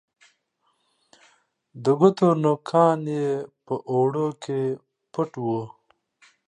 [1.83, 3.27] د ګوتو نوکان یې
[3.65, 4.59] په اوړو کې
[5.13, 5.63] پټ وه